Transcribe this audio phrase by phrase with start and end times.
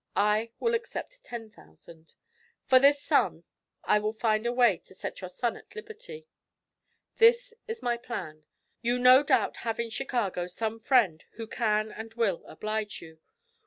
[0.15, 2.15] I will accept ten thousand.
[2.65, 3.43] For this sum
[3.83, 6.25] I will find a way to set your son at liberty.
[7.17, 8.43] 'This is my plan:
[8.81, 13.19] You no doubt have in Chicago some friend who can and will oblige you.